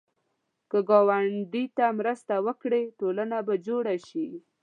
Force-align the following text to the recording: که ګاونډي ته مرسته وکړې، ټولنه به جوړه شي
که 0.69 0.77
ګاونډي 0.89 1.65
ته 1.77 1.85
مرسته 1.99 2.33
وکړې، 2.45 2.81
ټولنه 2.99 3.37
به 3.47 3.55
جوړه 3.67 3.95
شي 4.07 4.27